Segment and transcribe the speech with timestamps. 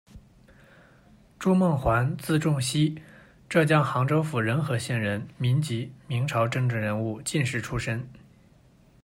[1.37, 2.99] 诸梦环，字仲希，
[3.47, 8.09] 浙江杭州府仁和县人，民籍，明朝政治人物、进士出身。